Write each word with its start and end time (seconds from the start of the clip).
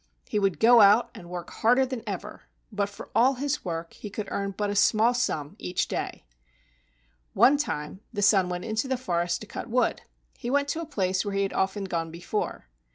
He 0.27 0.39
would 0.39 0.59
go 0.59 0.81
out 0.81 1.11
and 1.13 1.29
work 1.29 1.51
harder 1.51 1.85
than 1.85 2.01
ever, 2.07 2.45
but 2.71 2.89
for 2.89 3.11
all 3.13 3.35
his 3.35 3.63
work 3.63 3.93
he 3.93 4.09
could 4.09 4.27
earn 4.31 4.49
but 4.49 4.71
a 4.71 4.75
small 4.75 5.13
sum 5.13 5.55
each 5.59 5.87
day. 5.87 6.25
One 7.33 7.55
time 7.55 7.99
the 8.11 8.23
son 8.23 8.49
went 8.49 8.65
into 8.65 8.87
the 8.87 8.97
forest 8.97 9.41
to 9.41 9.45
cut 9.47 9.69
wood. 9.69 10.01
He 10.39 10.49
went 10.49 10.69
to 10.69 10.81
a 10.81 10.87
place 10.87 11.23
where 11.23 11.35
he 11.35 11.43
had 11.43 11.53
often 11.53 11.83
gone 11.83 12.09
before. 12.09 12.67